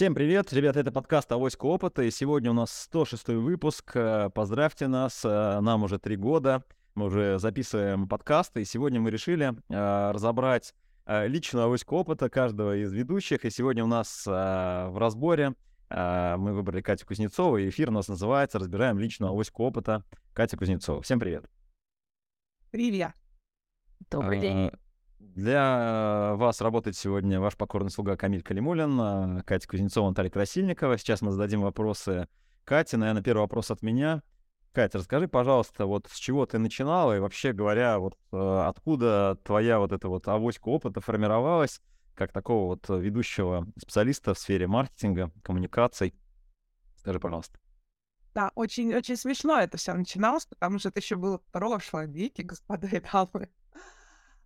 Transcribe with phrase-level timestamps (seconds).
[0.00, 3.92] Всем привет, ребята, это подкаст «Авоська опыта», и сегодня у нас 106 выпуск.
[3.94, 6.64] Э, поздравьте нас, э, нам уже три года,
[6.94, 10.72] мы уже записываем подкасты, и сегодня мы решили э, разобрать
[11.06, 15.52] личную авоську опыта каждого из ведущих, и сегодня у нас в разборе
[15.90, 20.02] мы выбрали Катю Кузнецову, и эфир у нас называется «Разбираем личную авоську опыта».
[20.32, 21.44] Катя Кузнецова, всем привет.
[22.70, 23.12] Привет.
[24.08, 24.70] Добрый а, день.
[25.20, 30.96] Для вас работает сегодня ваш покорный слуга Камиль Калимулин, а, Катя Кузнецова, Наталья Красильникова.
[30.96, 32.26] Сейчас мы зададим вопросы
[32.64, 32.96] Кате.
[32.96, 34.22] Наверное, первый вопрос от меня.
[34.72, 39.78] Катя, расскажи, пожалуйста, вот с чего ты начинала и вообще говоря, вот э, откуда твоя
[39.78, 41.82] вот эта вот авоська опыта формировалась
[42.14, 46.14] как такого вот ведущего специалиста в сфере маркетинга, коммуникаций?
[46.96, 47.58] Скажи, пожалуйста.
[48.32, 52.42] Да, очень, очень смешно это все начиналось, потому что это еще было в прошлом веке,
[52.42, 53.50] господа и дамы.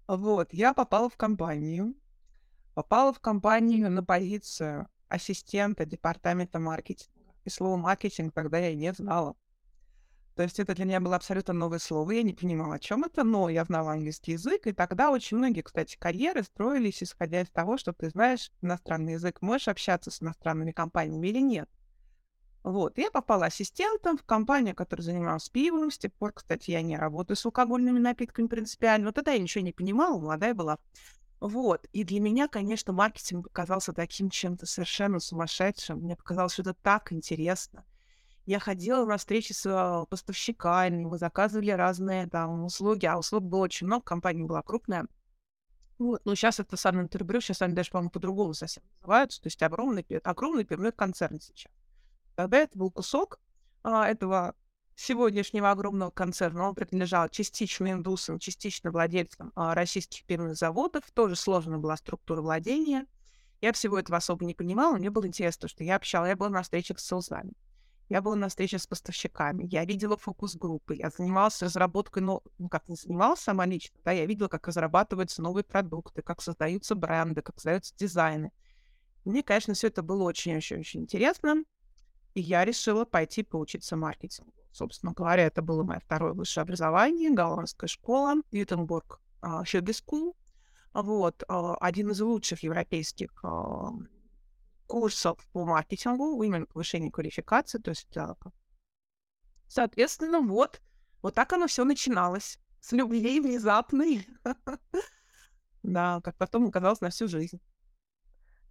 [0.06, 1.94] Вот, я попала в компанию.
[2.74, 7.32] Попала в компанию на позицию ассистента департамента маркетинга.
[7.44, 9.36] И слово маркетинг тогда я не знала.
[10.34, 12.10] То есть это для меня было абсолютно новое слово.
[12.10, 14.66] Я не понимала, о чем это, но я знала английский язык.
[14.66, 19.40] И тогда очень многие, кстати, карьеры строились, исходя из того, что ты знаешь иностранный язык,
[19.42, 21.70] можешь общаться с иностранными компаниями или нет.
[22.64, 25.90] Вот, я попала ассистентом в компанию, которая занималась пивом.
[25.90, 29.08] С тех пор, кстати, я не работаю с алкогольными напитками принципиально.
[29.08, 30.78] Вот тогда я ничего не понимала, молодая была.
[31.40, 31.86] Вот.
[31.92, 35.98] И для меня, конечно, маркетинг показался таким чем-то совершенно сумасшедшим.
[35.98, 37.84] Мне показалось, что это так интересно.
[38.46, 43.60] Я ходила на встречи с а, поставщиками, мы заказывали разные там услуги, а услуг было
[43.60, 45.06] очень много, компания была крупная.
[45.98, 46.24] Вот.
[46.24, 49.42] Но сейчас это Сан Интербрю, сейчас они даже, по-моему, по-другому совсем называются.
[49.42, 51.70] То есть огромный, огромный пивной концерн сейчас.
[52.34, 53.38] Тогда это был кусок
[53.82, 54.54] а, этого
[54.96, 56.68] сегодняшнего огромного концерна.
[56.68, 61.04] Он принадлежал частично индусам, частично владельцам а, российских пивных заводов.
[61.12, 63.06] Тоже сложная была структура владения.
[63.60, 64.96] Я всего этого особо не понимала.
[64.96, 67.52] Мне было интересно, что я общалась, я была на встречах с селзами.
[68.10, 72.86] Я была на встрече с поставщиками, я видела фокус-группы, я занималась разработкой, но ну, как
[72.88, 77.56] не занималась сама лично, да, я видела, как разрабатываются новые продукты, как создаются бренды, как
[77.56, 78.52] создаются дизайны.
[79.24, 81.64] Мне, конечно, все это было очень-очень-очень интересно.
[82.34, 84.52] И я решила пойти поучиться маркетингу.
[84.72, 90.34] Собственно говоря, это было мое второе высшее образование, голландская школа, Ютенбург Хюги School.
[90.92, 93.90] Вот, а, один из лучших европейских а,
[94.86, 97.78] курсов по маркетингу, именно повышение квалификации.
[97.78, 98.16] То есть,
[99.68, 100.80] соответственно, вот,
[101.22, 102.58] вот так оно все начиналось.
[102.80, 104.26] С любви внезапной.
[105.82, 107.60] Да, как потом оказалось на всю жизнь.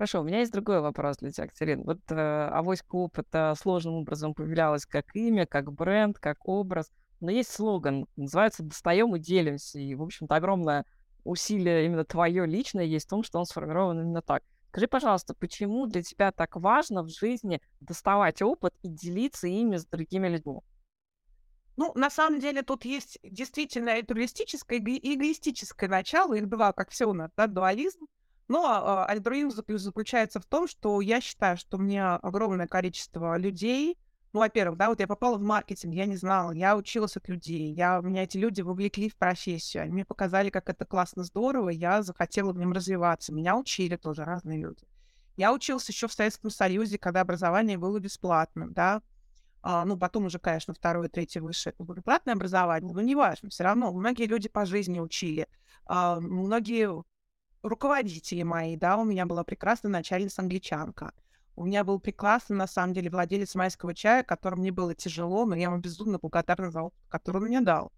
[0.04, 1.84] Хорошо, у меня есть другой вопрос для тебя, Катерин.
[1.84, 6.92] Вот э, Авось Клуб это сложным образом появлялось как имя, как бренд, как образ.
[7.22, 9.80] Но есть слоган, называется «Достаем и делимся».
[9.80, 10.84] И, в общем-то, огромное
[11.24, 14.44] усилие именно твое личное есть в том, что он сформирован именно так.
[14.72, 19.86] Скажи, пожалуйста, почему для тебя так важно в жизни доставать опыт и делиться ими с
[19.86, 20.60] другими людьми?
[21.78, 27.06] Ну, на самом деле, тут есть действительно альтруистическое и эгоистическое начало, их два, как все
[27.06, 28.06] у нас, да, дуализм.
[28.48, 33.98] Но а, альтруизм заключается в том, что я считаю, что мне огромное количество людей,
[34.34, 37.72] ну, во-первых, да, вот я попала в маркетинг, я не знала, я училась от людей,
[37.74, 42.02] я, меня эти люди вовлекли в профессию, они мне показали, как это классно, здорово, я
[42.02, 44.86] захотела в нем развиваться, меня учили тоже разные люди.
[45.38, 49.04] Я училась еще в Советском Союзе, когда образование было бесплатным, да,
[49.62, 53.64] а, ну, потом уже, конечно, второе, третье, высшее, это было платное образование, но неважно, все
[53.64, 53.94] равно.
[53.94, 55.48] Многие люди по жизни учили,
[55.86, 57.04] а, многие
[57.64, 61.14] руководители мои, да, у меня была прекрасная начальница англичанка.
[61.56, 65.56] У меня был прекрасный, на самом деле, владелец майского чая, которому мне было тяжело, но
[65.56, 67.92] я ему безумно благодарна за опыт, который он мне дал.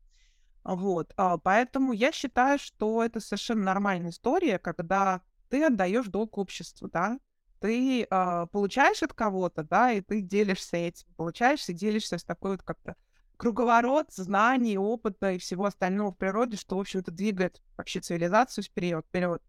[0.64, 6.90] Вот, а, поэтому я считаю, что это совершенно нормальная история, когда ты отдаешь долг обществу,
[6.90, 7.20] да,
[7.60, 12.52] ты а, получаешь от кого-то, да, и ты делишься этим, получаешь и делишься с такой
[12.52, 12.96] вот как-то
[13.38, 19.06] круговорот знаний, опыта и всего остального в природе, что, в общем-то, двигает вообще цивилизацию вперед,
[19.08, 19.42] вперед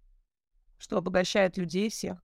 [0.79, 2.23] что обогащает людей всех.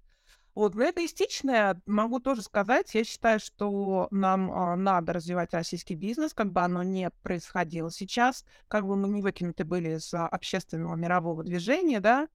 [0.55, 6.35] Вот, но эгоистичное, могу тоже сказать, я считаю, что нам а, надо развивать российский бизнес,
[6.35, 10.95] как бы оно не происходило сейчас, как бы мы не выкинуты были из а, общественного
[10.95, 12.29] мирового движения, да,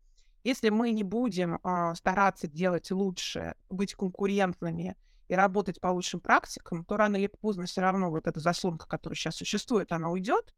[0.44, 4.96] если мы не будем а, стараться делать лучше, быть конкурентными
[5.28, 9.16] и работать по лучшим практикам, то рано или поздно все равно вот эта заслонка, которая
[9.16, 10.56] сейчас существует, она уйдет,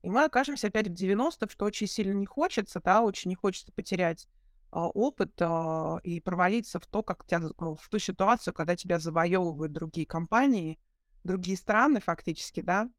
[0.00, 3.70] и мы окажемся опять в 90-х, что очень сильно не хочется, да, очень не хочется
[3.72, 4.28] потерять
[4.70, 9.72] опыт а, и провалиться в то, как тебя, ну, в ту ситуацию, когда тебя завоевывают
[9.72, 10.78] другие компании,
[11.24, 12.90] другие страны фактически, да,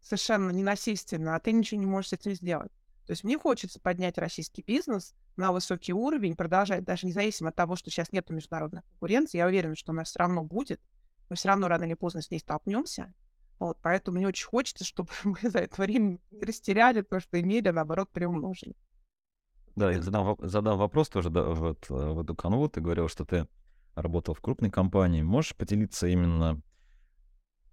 [0.00, 2.72] совершенно ненасильственно, а ты ничего не можешь с этим сделать.
[3.06, 7.76] То есть мне хочется поднять российский бизнес на высокий уровень, продолжать, даже независимо от того,
[7.76, 10.80] что сейчас нет международной конкуренции, я уверена, что она все равно будет,
[11.28, 13.12] мы все равно рано или поздно с ней столкнемся.
[13.58, 17.72] Вот, поэтому мне очень хочется, чтобы мы за это время растеряли то, что имели, а
[17.72, 18.74] наоборот, приумножили.
[19.76, 22.68] Да, я задам, задам вопрос тоже да, вот, э, в эту канву.
[22.68, 23.46] Ты говорил, что ты
[23.94, 25.22] работал в крупной компании.
[25.22, 26.60] Можешь поделиться именно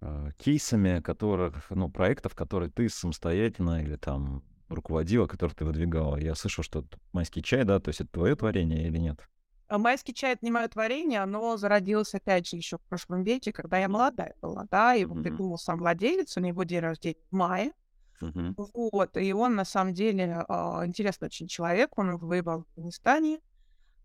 [0.00, 6.16] э, кейсами, которых, ну, проектов, которые ты самостоятельно или там руководила, которых ты выдвигала?
[6.16, 9.20] Я слышал, что майский чай, да, то есть это твое творение или нет?
[9.68, 13.52] А майский чай— это не мое творение, оно зародилось, опять же, еще в прошлом веке,
[13.52, 15.22] когда я молодая была, да, его mm-hmm.
[15.22, 17.72] придумал сам владелец, у него день рождения в мае,
[18.20, 18.54] mm-hmm.
[18.74, 20.52] вот, и он, на самом деле, э,
[20.86, 23.40] интересный очень человек, он воевал в Афганистане,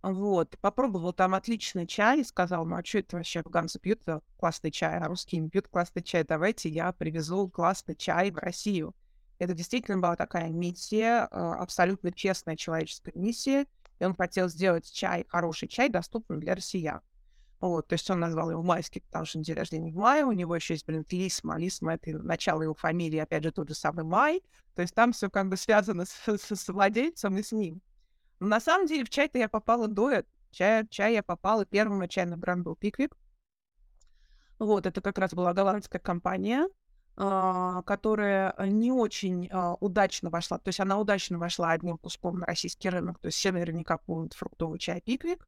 [0.01, 4.03] вот, попробовал там отличный чай сказал, ну, а что это вообще афганцы пьют
[4.37, 8.93] классный чай, а русские не пьют классный чай, давайте я привезу классный чай в Россию.
[9.39, 13.65] Это действительно была такая миссия, а, абсолютно честная человеческая миссия,
[13.99, 17.01] и он хотел сделать чай, хороший чай, доступным для россиян.
[17.65, 20.55] Вот, то есть он назвал его майский, потому что день рождения в мае, у него
[20.55, 24.43] еще есть, блин, Лисма, Лисма— это начало его фамилии, опять же, тот же самый Май,
[24.75, 27.81] то есть там все как бы связано с, с, с владельцем и с ним.
[28.39, 30.35] Но на самом деле в чай-то я попала до этого.
[30.51, 33.17] Чай, я попала, первым на бренд был Пиквик.
[34.59, 36.67] Вот, это как раз была голландская компания,
[37.17, 42.45] а, которая не очень а, удачно вошла, то есть она удачно вошла одним куском на
[42.45, 45.47] российский рынок, то есть все наверняка помнят фруктовый чай Пиквик,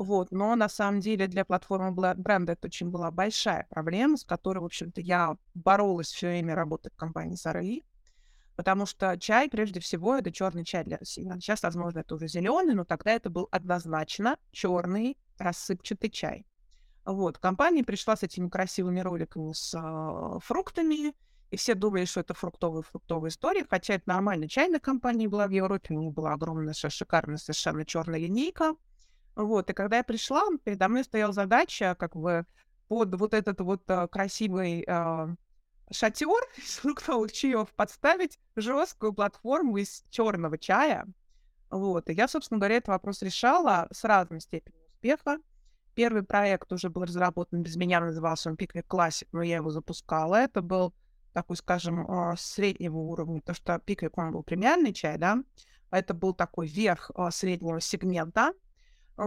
[0.00, 4.60] вот, но на самом деле для платформы бренда это очень была большая проблема, с которой,
[4.60, 7.84] в общем-то, я боролась все время работы в компании Сарали,
[8.56, 11.38] потому что чай, прежде всего, это черный чай для россиян.
[11.38, 16.46] Сейчас, возможно, это уже зеленый, но тогда это был однозначно черный рассыпчатый чай.
[17.04, 21.14] Вот, компания пришла с этими красивыми роликами с э, фруктами,
[21.50, 25.50] и все думали, что это фруктовая фруктовая история, хотя это нормальная чайная компания была в
[25.50, 28.76] Европе, у них была огромная, шикарная совершенно черная линейка.
[29.36, 32.44] Вот, и когда я пришла, передо мной стояла задача как бы
[32.88, 35.34] под вот этот вот э, красивый э,
[35.90, 41.06] шатер из фруктовых чаев подставить жесткую платформу из черного чая.
[41.70, 45.38] Вот, и я, собственно говоря, этот вопрос решала с разной степенью успеха.
[45.94, 50.36] Первый проект уже был разработан без меня, назывался он Picnic Classic, но я его запускала.
[50.36, 50.94] Это был
[51.32, 55.38] такой, скажем, а, среднего уровня, то что Picnic, он был премиальный чай, да,
[55.90, 58.52] это был такой верх а, среднего сегмента,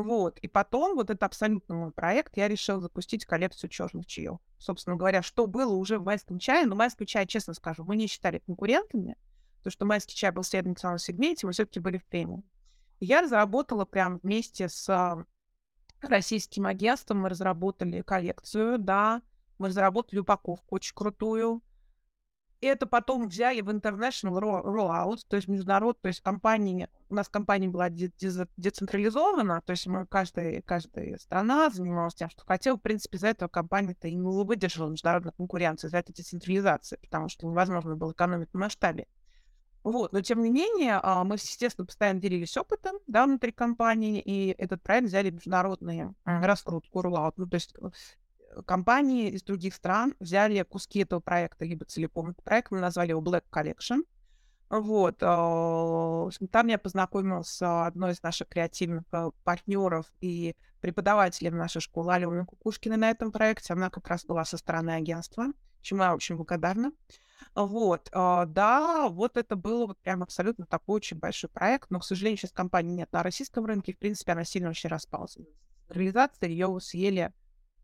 [0.02, 0.40] вот.
[0.40, 4.40] И потом вот это абсолютно мой проект, я решила запустить коллекцию черных чаев.
[4.58, 8.08] Собственно говоря, что было уже в майском чае, но майский чай, честно скажу, мы не
[8.08, 9.16] считали конкурентами,
[9.58, 12.44] потому что майский чай был в среднем ценовом сегменте, мы все-таки были в премиум.
[13.00, 15.26] Я разработала прям вместе с а,
[16.02, 19.22] российским агентством мы разработали коллекцию, да,
[19.60, 21.62] мы разработали упаковку очень крутую.
[22.64, 27.68] Это потом взяли в international rollout, то есть международ, то есть компания, у нас компания
[27.68, 33.28] была децентрализована, то есть мы, каждая, каждая страна занималась тем, что хотела, в принципе, за
[33.28, 38.50] этого компания-то и не выдержала международной конкуренции, за это децентрализация, потому что невозможно было экономить
[38.54, 39.08] в масштабе.
[39.84, 44.56] Вот, но тем не менее, а, мы, естественно, постоянно делились опытом, да, внутри компании, и
[44.58, 47.38] этот проект взяли международные раскрутку, рулаут.
[47.38, 47.76] Ну, то есть
[48.66, 53.44] компании из других стран взяли куски этого проекта, либо целиком проект, мы назвали его Black
[53.52, 54.04] Collection.
[54.70, 61.80] Вот, а, там я познакомилась с одной из наших креативных э, партнеров и преподавателем нашей
[61.80, 63.74] школы Аленой Кукушкиной на этом проекте.
[63.74, 65.46] Она как раз была со стороны агентства,
[65.82, 66.92] чему я очень благодарна.
[67.54, 72.06] Вот, а, да, вот это был вот прям абсолютно такой очень большой проект, но, к
[72.06, 75.38] сожалению, сейчас компании нет на российском рынке, в принципе, она сильно очень распалась.
[75.90, 77.32] Реализация ее съели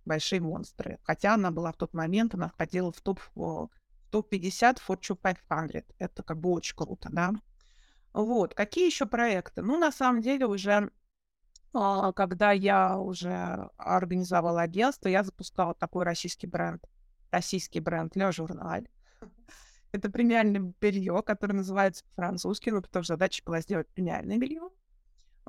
[0.06, 3.70] большие монстры, хотя она была в тот момент, она входила в топ в
[4.12, 5.18] топ-50 Fortune
[5.50, 5.86] 500.
[6.00, 7.34] Это как бы очень круто, да.
[8.14, 8.56] Вот.
[8.56, 9.62] Какие еще проекты?
[9.62, 10.92] Ну, на самом деле, уже
[11.74, 16.84] а, когда я уже организовала агентство, я запускала такой российский бренд,
[17.32, 18.88] российский бренд Le Journal.
[19.92, 24.70] Это премиальное белье, которое называется по-французски, ну, потому что задача была сделать премиальное белье.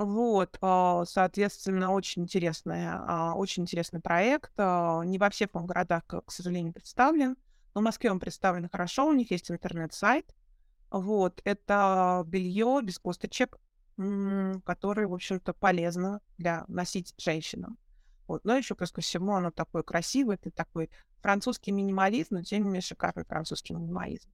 [0.01, 4.51] Вот, а, соответственно, очень интересная, а, очень интересный проект.
[4.57, 7.37] А, не во всех городах, к сожалению, представлен,
[7.75, 10.35] но в Москве он представлен хорошо, у них есть интернет-сайт.
[10.91, 13.59] Вот, это белье без косточек,
[14.65, 17.77] которое, в общем-то, полезно для носить женщинам.
[18.27, 18.43] Вот.
[18.47, 20.89] Но еще, плюс ко всему, оно такое красивое, это такой
[21.21, 24.31] французский минимализм, но тем не менее шикарный французский минимализм.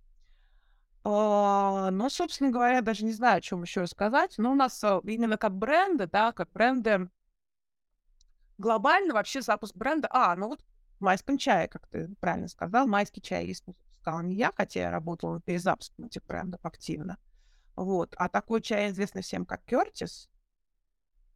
[1.09, 4.35] А, ну, собственно говоря, даже не знаю, о чем еще рассказать.
[4.39, 7.09] Но у нас а, именно как бренды, да, как бренды
[8.59, 10.09] глобально вообще запуск бренда.
[10.11, 10.65] А, ну вот
[10.99, 13.65] в майском чае, как ты правильно сказал, майский чай есть,
[14.01, 17.19] сказала не я, хотя я работала перезапуском этих брендов активно.
[17.77, 18.13] Вот.
[18.17, 20.29] А такой чай, известный всем как Кертис,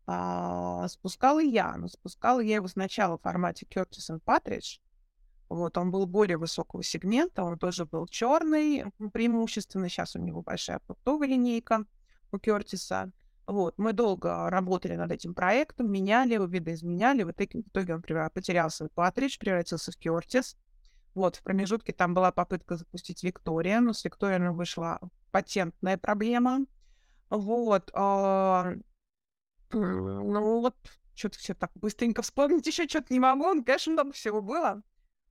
[0.04, 1.76] а, спускала я.
[1.76, 4.80] Но спускала я его сначала в формате Curtis and Partridge.
[5.50, 9.88] Вот, он был более высокого сегмента, он тоже был черный преимущественно.
[9.88, 11.86] Сейчас у него большая фруктовая линейка
[12.30, 13.10] у Кертиса.
[13.48, 17.24] Вот, мы долго работали над этим проектом, меняли его, видоизменяли.
[17.24, 18.02] В итоге, в итоге он
[18.32, 20.56] потерял свой Патридж, превратился в Кертис.
[21.14, 25.00] Вот, в промежутке там была попытка запустить Виктория, но с Викторией вышла
[25.32, 26.60] патентная проблема.
[27.28, 27.90] Вот.
[27.92, 28.72] А,
[29.72, 30.76] ну вот,
[31.16, 33.52] что-то все так быстренько вспомнить еще что-то не могу.
[33.52, 34.80] Ну, конечно, много всего было.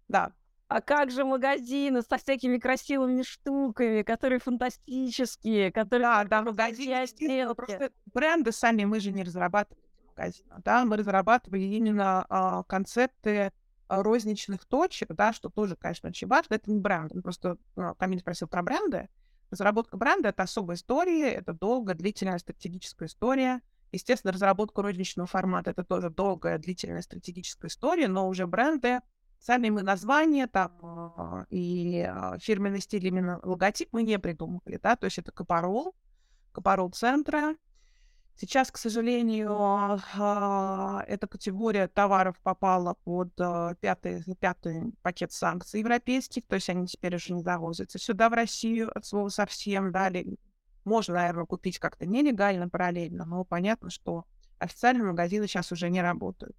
[0.10, 0.34] Да.
[0.68, 6.08] А как же магазины со всякими красивыми штуками, которые фантастические, которые...
[6.08, 7.56] Да, да, магазины.
[7.56, 9.90] Просто бренды сами мы же не разрабатывали
[10.20, 13.52] магазины, да, мы разрабатывали именно а, концепты
[13.88, 16.56] а, розничных точек, да, что тоже, конечно, очень важно.
[16.56, 17.14] Это не бренд.
[17.24, 19.10] Просто ну, Камиль спросил про бренды.
[19.50, 23.62] Разработка бренда— это особая история, это долгая, длительная стратегическая история.
[23.92, 29.00] Естественно, разработка розничного формата— это тоже долгая, длительная стратегическая история, но уже бренды,
[29.40, 34.96] сами мы названия там а, и а, фирменный стиль, именно логотип мы не придумывали, да,
[34.96, 35.96] то есть это Капарол,
[36.52, 37.56] Капарол центра.
[38.36, 43.34] Сейчас, к сожалению, а, эта категория товаров попала под
[43.82, 48.96] пятый, пятый пакет санкций европейских, то есть они теперь уже не завозятся сюда, в Россию,
[48.96, 50.10] от слова совсем, да,
[50.86, 54.26] можно, наверное, купить как-то нелегально, параллельно, но понятно, что
[54.58, 56.58] официальные магазины сейчас уже не работают.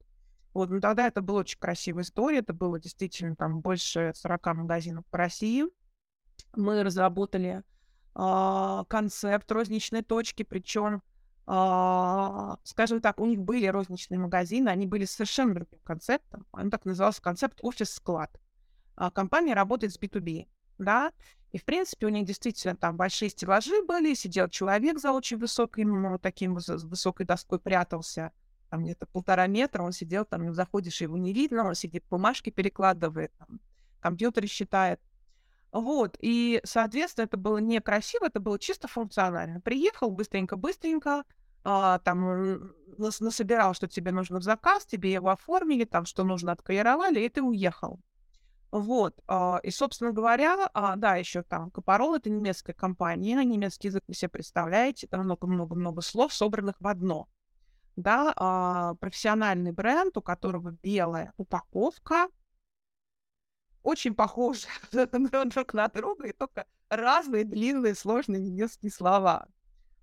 [0.53, 5.05] Вот, ну тогда это была очень красивая история, это было действительно там больше 40 магазинов
[5.07, 5.65] по России.
[6.57, 7.63] Мы разработали
[8.17, 11.03] э, концепт розничной точки, причем,
[11.47, 16.47] а, скажем так, у них были розничные магазины, они были совершенно другим концептом.
[16.53, 18.41] Он так назывался концепт офис-склад.
[18.97, 21.13] А компания работает с B2B, да,
[21.53, 26.19] и, в принципе, у них действительно там большие стеллажи были, сидел человек за очень высоким,
[26.21, 28.33] таким высокой доской прятался,
[28.71, 33.33] там где-то полтора метра, он сидел, там заходишь, его не видно, он сидит, бумажки перекладывает,
[33.39, 33.61] там,
[34.01, 35.01] компьютер считает.
[35.73, 39.61] Вот, и, соответственно, это было некрасиво, это было чисто функционально.
[39.61, 41.25] Приехал быстренько-быстренько,
[41.63, 47.21] а, там насобирал, что тебе нужно в заказ, тебе его оформили, там, что нужно, откалировали,
[47.21, 48.01] и ты уехал.
[48.73, 54.05] Вот, а, и, собственно говоря, а, да, еще там Капарол— это немецкая компания, немецкий язык
[54.07, 57.29] вы себе представляете, там много-много-много слов, собранных в одно.
[57.97, 62.29] Да, а, профессиональный бренд, у которого белая упаковка,
[63.83, 69.49] очень похожи друг на друга, и только разные длинные сложные немецкие слова.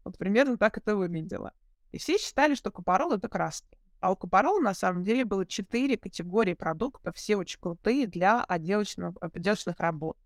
[0.03, 1.53] Вот примерно так это выглядело.
[1.91, 3.77] И все считали, что Капарол— это краски.
[3.99, 9.15] А у Капарол на самом деле было четыре категории продуктов, все очень крутые для отделочных,
[9.21, 10.17] отделочных работ.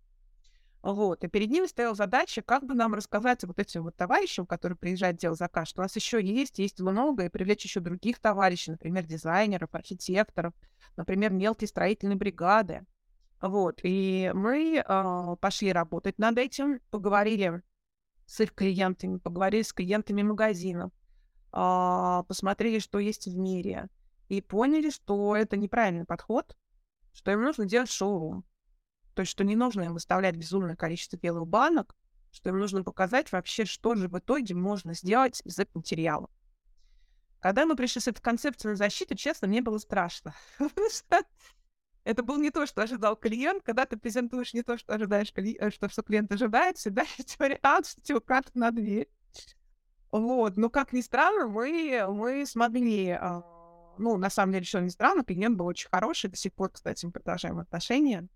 [0.82, 1.22] Вот.
[1.22, 5.16] И перед ним стояла задача, как бы нам рассказать вот этим вот товарищам, которые приезжают
[5.16, 9.04] делать заказ, что у нас еще есть, есть много, и привлечь еще других товарищей, например,
[9.04, 10.52] дизайнеров, архитекторов,
[10.96, 12.84] например, мелкие строительные бригады.
[13.40, 13.80] Вот.
[13.84, 17.62] И мы э, пошли работать над этим, поговорили
[18.26, 20.90] с их клиентами, поговорили с клиентами магазинов,
[21.52, 23.88] а, посмотрели, что есть в мире,
[24.28, 26.56] и поняли, что это неправильный подход,
[27.12, 28.42] что им нужно делать шоу.
[29.14, 31.94] То есть, что не нужно им выставлять безумное количество белых банок,
[32.30, 36.30] что им нужно показать вообще, что же в итоге можно сделать из этого материала.
[37.40, 40.34] Когда мы пришли с этой концепцией на защиту, честно, мне было страшно.
[42.04, 43.62] Это был не то, что ожидал клиент.
[43.64, 47.86] Когда ты презентуешь не то, что ожидаешь, э, что, что клиент ожидает, всегда есть вариант,
[47.86, 49.08] что тебе укатят на дверь.
[50.12, 53.42] Вот, но как ни странно, мы, мы смогли, а,
[53.98, 57.06] ну, на самом деле, что не странно, клиент был очень хороший, до сих пор, кстати,
[57.06, 58.28] мы продолжаем отношения,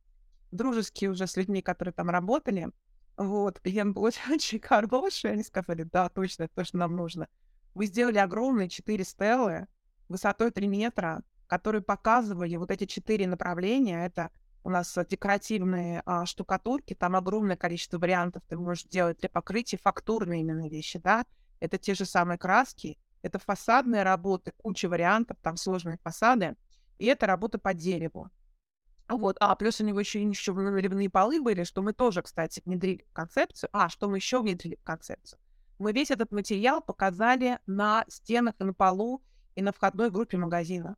[0.57, 2.71] дружеские уже с людьми, которые там работали.
[3.17, 7.29] Вот, клиент был очень, очень хороший, они сказали, да, точно, это то, что нам нужно.
[7.75, 9.67] Вы сделали огромные четыре стелы
[10.09, 14.05] высотой 3 метра, которые показывали вот эти четыре направления.
[14.07, 14.31] Это
[14.65, 20.41] у нас декоративные а, штукатурки, там огромное количество вариантов ты можешь делать для покрытия, фактурные
[20.41, 21.25] именно вещи, да,
[21.61, 26.57] это те же самые краски, это фасадные работы, куча вариантов, там сложные фасады,
[26.99, 28.29] и это работа по дереву.
[29.09, 33.05] Вот, а плюс у него еще, еще наливные полы были, что мы тоже, кстати, внедрили
[33.09, 33.71] в концепцию.
[33.73, 35.39] А, что мы еще внедрили в концепцию?
[35.79, 39.23] Мы весь этот материал показали на стенах и на полу,
[39.55, 40.97] и на входной группе магазина.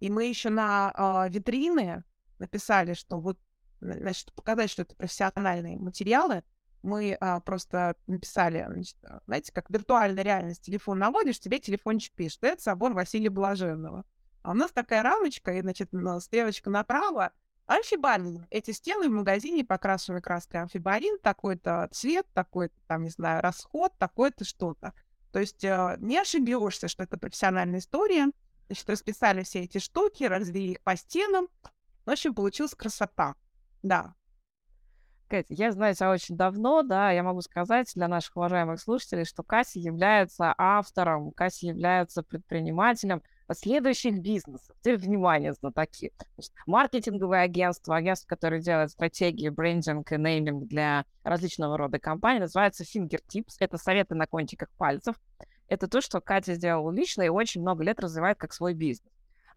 [0.00, 0.92] И мы еще на
[1.26, 2.04] э, витрины
[2.38, 3.38] написали, что вот,
[3.80, 6.42] значит, показать, что это профессиональные материалы,
[6.82, 10.62] мы а, просто написали, значит, а, знаете, как виртуальная реальность.
[10.62, 12.42] Телефон наводишь, тебе телефончик пишет.
[12.42, 14.04] Это собор Василия Блаженного.
[14.42, 17.32] А у нас такая рамочка, и, значит, стрелочка направо,
[17.70, 18.46] Амфибарин.
[18.50, 24.44] Эти стены в магазине покрашены краской амфибарин, такой-то цвет, такой-то, там, не знаю, расход, такой-то
[24.44, 24.92] что-то.
[25.30, 28.26] То есть э, не ошибешься, что это профессиональная история.
[28.66, 31.46] Значит, расписали все эти штуки, развели их по стенам.
[32.06, 33.36] В общем, получилась красота.
[33.84, 34.16] Да.
[35.28, 39.44] Катя, я знаю тебя очень давно, да, я могу сказать для наших уважаемых слушателей, что
[39.44, 43.22] Кася является автором, Кася является предпринимателем
[43.54, 44.74] следующих бизнесов.
[44.80, 46.12] Теперь внимание, знатоки.
[46.66, 53.56] Маркетинговое агентство, агентство, которое делает стратегии, брендинг и нейминг для различного рода компаний, называется Fingertips.
[53.58, 55.16] Это советы на кончиках пальцев.
[55.68, 59.12] Это то, что Катя сделала лично и очень много лет развивает как свой бизнес.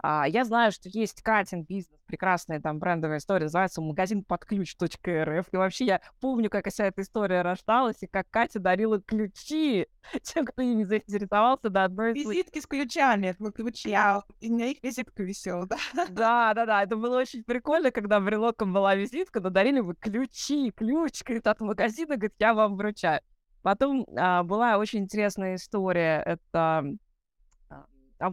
[0.05, 5.47] А, я знаю, что есть Катин бизнес, прекрасная там брендовая история, называется магазин под ключ.рф.
[5.49, 9.87] И вообще я помню, как вся эта история рождалась, и как Катя дарила ключи
[10.23, 12.29] тем, кто ими заинтересовался до одной из...
[12.29, 15.77] Визитки с ключами, мы ключи, а у меня их визитка висела, да?
[16.09, 20.71] Да, да, да, это было очень прикольно, когда брелоком была визитка, но дарили вы ключи,
[20.71, 23.21] ключ, говорит, от магазина, говорит, я вам вручаю.
[23.61, 26.83] Потом а, была очень интересная история, это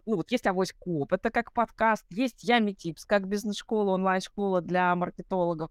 [0.07, 4.95] ну, вот есть Авось Коп, это как подкаст, есть Ями Типс, как бизнес-школа, онлайн-школа для
[4.95, 5.71] маркетологов.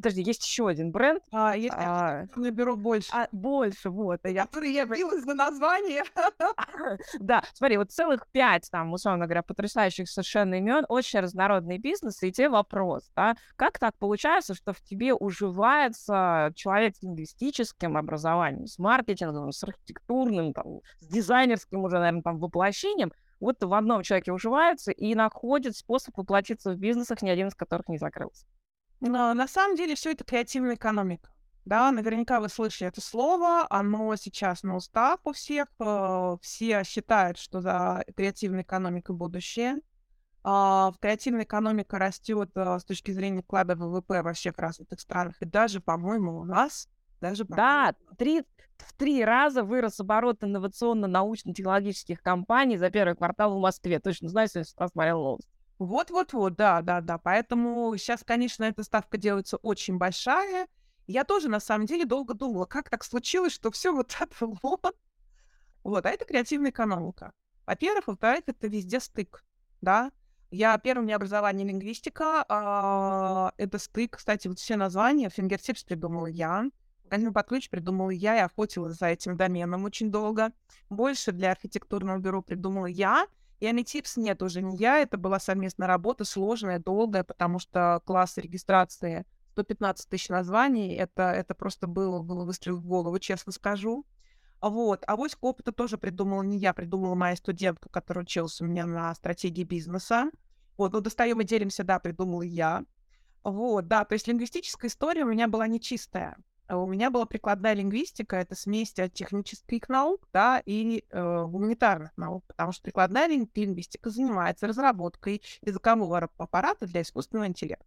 [0.00, 1.22] Подожди, есть еще один бренд.
[1.30, 3.10] А, есть а, наберу больше.
[3.12, 4.20] А, больше, вот.
[4.24, 4.46] Я...
[4.46, 6.04] Который я билась за название.
[7.20, 12.32] да, смотри, вот целых пять, там, условно говоря, потрясающих совершенно имен, очень разнородный бизнес, и
[12.32, 18.78] тебе вопрос, да, как так получается, что в тебе уживается человек с лингвистическим образованием, с
[18.78, 24.92] маркетингом, с архитектурным, там, с дизайнерским уже, наверное, там, воплощением, вот в одном человеке уживаются
[24.92, 28.46] и находят способ воплотиться в бизнесах, ни один из которых не закрылся.
[29.00, 31.30] Но на самом деле все это креативная экономика.
[31.64, 37.38] Да, наверняка вы слышали это слово, оно сейчас на устах у всех, э, все считают,
[37.38, 39.76] что за креативной экономикой будущее.
[40.42, 45.36] А, в креативной экономика растет э, с точки зрения вклада ВВП во всех развитых странах,
[45.40, 46.88] и даже, по-моему, у нас
[47.20, 48.42] даже да, три,
[48.78, 54.00] в три раза вырос оборот инновационно-научно-технологических компаний за первый квартал в Москве.
[54.00, 55.48] Точно знаю, что я смотрел новость.
[55.78, 57.18] Вот-вот-вот, да, да, да.
[57.18, 60.68] Поэтому сейчас, конечно, эта ставка делается очень большая.
[61.06, 64.16] Я тоже, на самом деле, долго думала, как так случилось, что все вот
[64.62, 64.96] вот.
[65.82, 67.32] Вот, а это креативная экономика.
[67.66, 69.44] Во-первых, во-вторых, это везде стык,
[69.80, 70.12] да.
[70.50, 76.26] Я первое, у меня образование лингвистика, а, это стык, кстати, вот все названия, Fingertips придумала
[76.26, 76.64] я,
[77.10, 80.52] Магазин под ключ придумала я и охотилась за этим доменом очень долго.
[80.90, 83.26] Больше для архитектурного бюро придумала я.
[83.58, 85.00] И Аметипс нет, уже не я.
[85.00, 90.94] Это была совместная работа, сложная, долгая, потому что класс регистрации 115 тысяч названий.
[90.94, 94.06] Это, это просто было, было выстрел в голову, честно скажу.
[94.60, 95.02] Вот.
[95.08, 99.12] А вось опыта тоже придумала не я, придумала моя студентка, которая училась у меня на
[99.16, 100.30] стратегии бизнеса.
[100.76, 102.84] Вот, ну, достаем и делимся, да, придумала я.
[103.42, 106.36] Вот, да, то есть лингвистическая история у меня была нечистая.
[106.70, 112.44] А у меня была прикладная лингвистика, это смесь технических наук, да, и э, гуманитарных наук,
[112.46, 117.84] потому что прикладная лингвистика занимается разработкой языкового аппарата для искусственного интеллекта,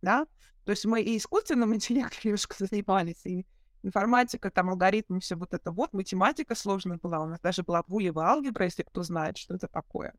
[0.00, 0.28] да.
[0.64, 3.44] То есть мы и искусственным интеллектом немножко занимались, и
[3.82, 8.28] информатика, там, алгоритмы, все вот это вот, математика сложная была, у нас даже была булева
[8.28, 10.14] алгебра, если кто знает, что это такое.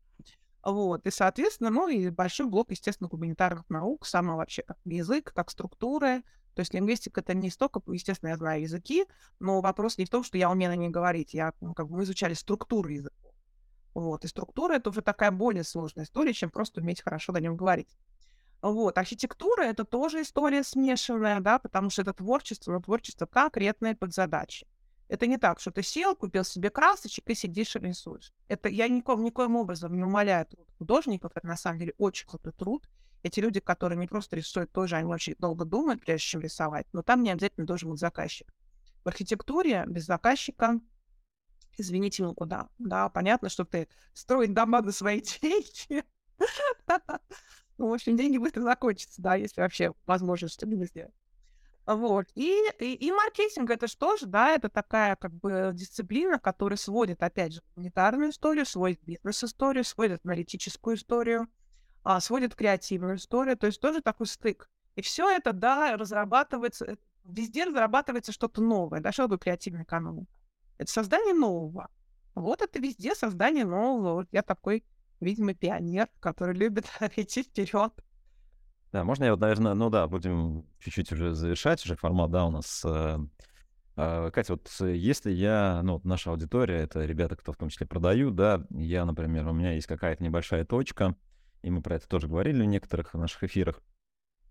[0.62, 5.50] Вот, и, соответственно, ну, и большой блок, естественно, гуманитарных наук, сама вообще как язык, как
[5.50, 6.22] структура,
[6.54, 9.06] то есть лингвистика это не столько, естественно, я знаю языки,
[9.40, 11.32] но вопрос не в том, что я умею на них говорить.
[11.34, 13.16] Я, ну, как бы мы изучали структуру языка.
[13.94, 17.56] Вот, и структура это уже такая более сложная история, чем просто уметь хорошо на нем
[17.56, 17.96] говорить.
[18.62, 24.14] Вот, архитектура это тоже история смешанная, да, потому что это творчество, но творчество конкретное под
[24.14, 24.66] задачи.
[25.08, 28.32] Это не так, что ты сел, купил себе красочек и сидишь и рисуешь.
[28.48, 32.52] Это я никоим, никоим образом не умоляю труд художников, это на самом деле очень крутой
[32.52, 32.88] труд,
[33.22, 37.02] эти люди, которые не просто рисуют, тоже они очень долго думают, прежде чем рисовать, но
[37.02, 38.52] там не обязательно должен быть заказчик.
[39.04, 40.80] В архитектуре без заказчика,
[41.76, 42.68] извините, ну куда.
[42.78, 46.04] Да, понятно, что ты строить дома на свои деньги.
[47.78, 51.14] Ну, в общем, деньги быстро закончатся, да, если вообще возможно что-либо сделать.
[51.86, 52.26] Вот.
[52.36, 57.22] И, и, и маркетинг это что же, да, это такая как бы дисциплина, которая сводит,
[57.22, 61.48] опять же, гуманитарную историю, сводит бизнес-историю, сводит аналитическую историю,
[62.04, 64.68] а, сводит креативную историю, то есть тоже такой стык.
[64.96, 70.30] И все это, да, разрабатывается, э, везде разрабатывается что-то новое, да, что такое креативная экономика?
[70.78, 71.88] Это создание нового.
[72.34, 74.14] Вот это везде создание нового.
[74.14, 74.84] Вот я такой,
[75.20, 76.86] видимо, пионер, который любит
[77.16, 77.92] идти вперед.
[78.90, 82.50] Да, можно я вот, наверное, ну да, будем чуть-чуть уже завершать уже формат, да, у
[82.50, 82.82] нас.
[82.84, 83.18] Э,
[83.96, 88.34] э, Катя, вот если я, ну, наша аудитория, это ребята, кто в том числе продают,
[88.34, 91.16] да, я, например, у меня есть какая-то небольшая точка,
[91.62, 93.80] и мы про это тоже говорили в некоторых наших эфирах.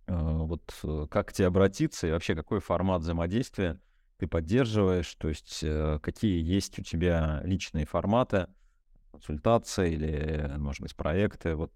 [0.07, 0.73] вот
[1.09, 3.79] как к тебе обратиться и вообще какой формат взаимодействия
[4.17, 5.63] ты поддерживаешь, то есть
[6.01, 8.47] какие есть у тебя личные форматы,
[9.11, 11.73] консультации или, может быть, проекты, вот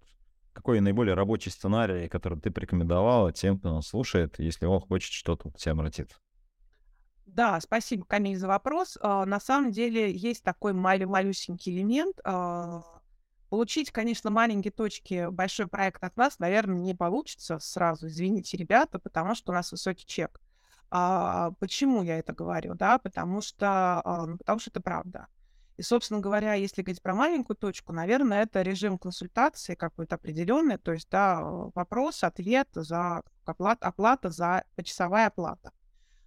[0.52, 5.50] какой наиболее рабочий сценарий, который ты порекомендовала тем, кто нас слушает, если он хочет что-то
[5.50, 6.16] к тебе обратиться?
[7.26, 8.96] Да, спасибо, Камиль, за вопрос.
[9.02, 12.18] На самом деле есть такой малюсенький элемент.
[12.24, 12.82] А,
[13.48, 18.08] получить, конечно, маленькие точки, большой проект от нас, наверное, не получится сразу.
[18.08, 20.40] Извините, ребята, потому что у нас высокий чек.
[20.90, 22.74] А, почему я это говорю?
[22.74, 25.26] Да, потому что, а, ну, потому что это правда.
[25.76, 30.92] И, собственно говоря, если говорить про маленькую точку, наверное, это режим консультации какой-то определенный, то
[30.92, 31.42] есть, да,
[31.74, 35.72] вопрос, ответ за оплата, оплата за почасовая оплата.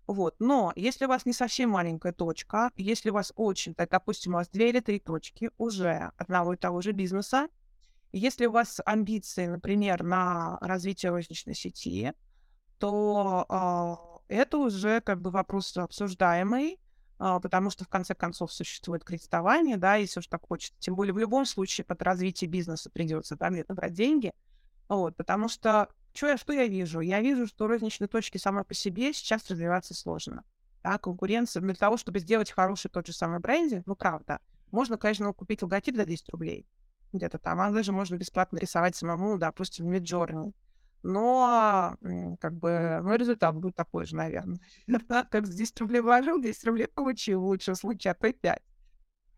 [0.09, 0.33] Вот.
[0.39, 4.37] Но если у вас не совсем маленькая точка, если у вас очень, так, допустим, у
[4.37, 7.47] вас две или три точки уже одного и того же бизнеса,
[8.11, 12.13] если у вас амбиции, например, на развитие розничной сети,
[12.79, 16.79] то э, это уже как бы вопрос обсуждаемый,
[17.19, 20.79] а, потому что в конце концов существует кредитование, да, если уж так хочется.
[20.79, 24.33] Тем более в любом случае под развитие бизнеса придется где-то брать деньги.
[24.87, 26.99] Вот, потому что что я, что я вижу?
[26.99, 30.43] Я вижу, что розничные точки сама по себе сейчас развиваться сложно.
[30.83, 34.39] Да, конкуренция для того, чтобы сделать хороший тот же самый брендинг, ну, правда,
[34.71, 36.65] можно, конечно, купить логотип за 10 рублей
[37.11, 40.53] где-то там, а даже можно бесплатно рисовать самому, допустим, в Midjourney
[41.03, 41.95] но
[42.39, 44.59] как бы, ну, результат будет такой же, наверное.
[45.31, 48.61] Как здесь рублей вложил, 10 рублей получил, в лучшем случае, а то 5.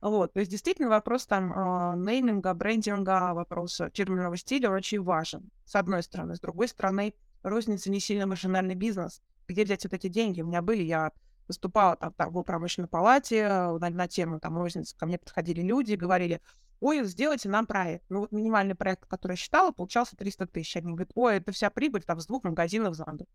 [0.02, 5.76] Вот, то есть действительно вопрос там э, нейминга, брендинга, вопрос фирменного стиля очень важен, с
[5.76, 6.36] одной стороны.
[6.36, 9.22] С другой стороны, розница не сильно машинальный бизнес.
[9.48, 10.42] Где взять вот эти деньги?
[10.42, 11.12] У меня были, я
[11.48, 16.42] выступала там, в промышленной палате на, на тему там розницы, ко мне подходили люди, говорили,
[16.80, 18.04] ой, сделайте нам проект.
[18.10, 20.76] Ну вот минимальный проект, который я считала, получался 300 тысяч.
[20.78, 23.28] Они говорят, ой, это вся прибыль там с двух магазинов за год.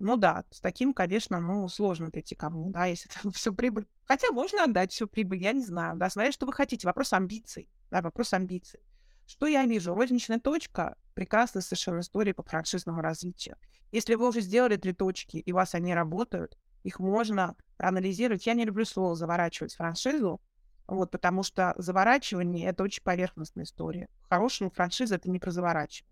[0.00, 3.86] Ну да, с таким, конечно, ну, сложно прийти ко мне, да, если это всю прибыль.
[4.06, 6.86] Хотя можно отдать всю прибыль, я не знаю, да, смотря что вы хотите.
[6.86, 8.80] Вопрос амбиций, да, вопрос амбиций.
[9.26, 9.94] Что я вижу?
[9.94, 13.56] Розничная точка— прекрасная совершенно история по франшизному развитию.
[13.92, 18.46] Если вы уже сделали три точки, и у вас они работают, их можно анализировать.
[18.46, 20.40] Я не люблю слово «заворачивать франшизу»,
[20.86, 24.08] вот, потому что заворачивание— это очень поверхностная история.
[24.30, 26.10] Хорошая франшиза— это не про заворачивание.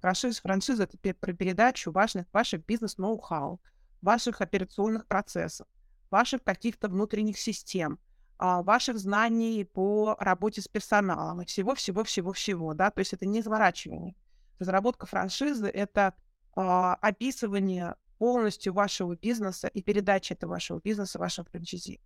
[0.00, 3.60] Франшиза, франшиза— это про передачу важных ваших бизнес-ноу-хау,
[4.00, 5.66] ваших операционных процессов,
[6.10, 7.98] ваших каких-то внутренних систем,
[8.38, 14.14] а, ваших знаний по работе с персоналом и всего-всего-всего-всего, да, то есть это не заворачивание.
[14.60, 16.14] Разработка франшизы— это
[16.54, 22.00] а, описывание полностью вашего бизнеса и передача этого вашего бизнеса вашим франчайзи.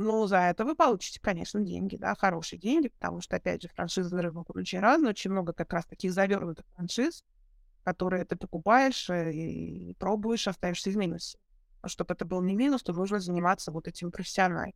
[0.00, 4.14] Ну, за это вы получите, конечно, деньги, да, хорошие деньги, потому что, опять же, франшизы
[4.14, 7.24] на рынке очень разные, очень много как раз таких завернутых франшиз,
[7.82, 11.36] которые ты покупаешь э, и пробуешь, остаешься в минусе.
[11.80, 14.72] А чтобы это был не минус, то нужно заниматься вот этим профессионально.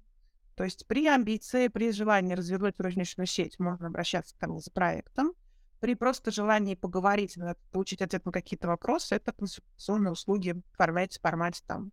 [0.56, 5.34] То есть при амбиции, при желании развернуть розничную сеть можно обращаться к нам за проектом.
[5.78, 7.38] При просто желании поговорить,
[7.70, 11.92] получить ответ на какие-то вопросы, это консультационные услуги в формате, формате там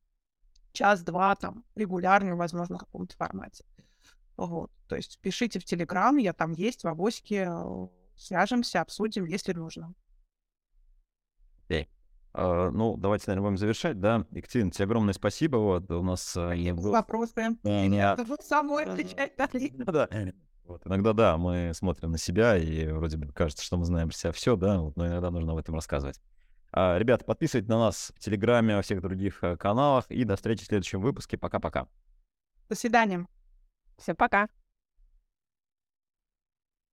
[0.71, 3.65] час-два там регулярно, возможно, в каком-то формате.
[4.37, 4.71] Вот.
[4.87, 9.93] То есть пишите в Телеграм, я там есть, в Авоське, э, свяжемся, обсудим, если нужно.
[11.67, 11.87] Okay.
[12.33, 14.25] Uh, ну, давайте, наверное, будем завершать, да.
[14.31, 15.57] Екатерина, тебе огромное спасибо.
[15.57, 16.37] Вот у нас...
[16.37, 16.91] Uh, был...
[16.91, 17.57] Вопросы.
[17.63, 18.21] Yeah.
[18.21, 19.49] Это самой отвечать, да.
[20.07, 20.07] да.
[20.65, 24.15] Вот, иногда, да, мы смотрим на себя, и вроде бы кажется, что мы знаем про
[24.15, 26.21] себя все, да, вот, но иногда нужно об этом рассказывать.
[26.71, 30.05] А, ребята, подписывайтесь на нас в Телеграме, во всех других э, каналах.
[30.09, 31.37] И до встречи в следующем выпуске.
[31.37, 31.87] Пока-пока.
[32.69, 33.25] До свидания.
[33.97, 34.47] Всем пока.